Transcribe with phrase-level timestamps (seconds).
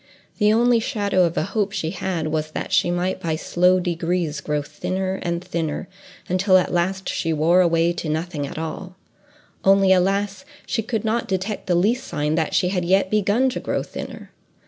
[0.39, 4.41] The only shadow of a hope she had was, that she might by slow degrees
[4.41, 5.87] grow thinner and thinner,
[6.27, 8.95] until at last she wore away to nothing at all;
[9.63, 10.43] only alas!
[10.65, 14.31] she could not detect the least sign that she had yet begun to grow thinner.